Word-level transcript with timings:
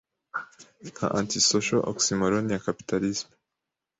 nka 0.89 1.07
antisocial 1.19 1.79
oxymoron 1.91 2.45
ya 2.53 2.63
capitalism. 2.67 3.27